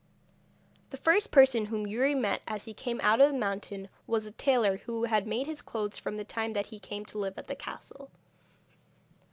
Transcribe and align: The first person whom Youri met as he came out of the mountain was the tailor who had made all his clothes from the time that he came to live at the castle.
The 0.89 0.97
first 0.97 1.29
person 1.29 1.65
whom 1.67 1.85
Youri 1.85 2.15
met 2.15 2.41
as 2.47 2.65
he 2.65 2.73
came 2.73 2.99
out 3.03 3.21
of 3.21 3.31
the 3.31 3.37
mountain 3.37 3.87
was 4.07 4.23
the 4.23 4.31
tailor 4.31 4.77
who 4.77 5.03
had 5.03 5.27
made 5.27 5.41
all 5.45 5.51
his 5.51 5.61
clothes 5.61 5.99
from 5.99 6.17
the 6.17 6.23
time 6.23 6.53
that 6.53 6.65
he 6.65 6.79
came 6.79 7.05
to 7.05 7.19
live 7.19 7.37
at 7.37 7.45
the 7.45 7.53
castle. 7.55 8.09